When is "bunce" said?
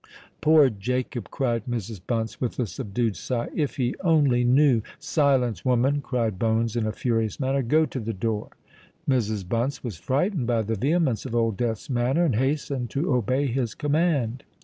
2.07-2.41, 9.47-9.83